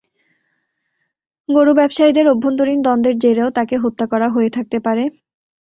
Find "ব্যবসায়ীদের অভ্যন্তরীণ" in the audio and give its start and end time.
1.75-2.79